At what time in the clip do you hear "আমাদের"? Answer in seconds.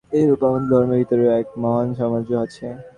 0.47-0.69